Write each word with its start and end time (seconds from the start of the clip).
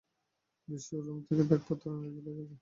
বিশুর 0.67 1.01
room 1.05 1.19
থেকে 1.27 1.43
ব্যাগপত্র 1.49 1.85
নিয়ে 1.93 2.11
চলে 2.17 2.31
যাব। 2.39 2.51